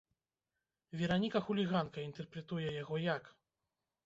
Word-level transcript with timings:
Вераніка-хуліганка 1.01 2.07
інтэрпрэтуе 2.09 2.73
яго 2.81 2.95
як? 3.05 3.23